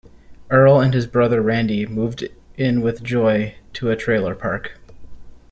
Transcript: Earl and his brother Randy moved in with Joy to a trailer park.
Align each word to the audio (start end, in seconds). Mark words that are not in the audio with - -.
Earl 0.49 0.79
and 0.81 0.95
his 0.95 1.05
brother 1.05 1.43
Randy 1.43 1.85
moved 1.85 2.27
in 2.57 2.81
with 2.81 3.03
Joy 3.03 3.53
to 3.73 3.91
a 3.91 3.95
trailer 3.95 4.33
park. 4.33 4.71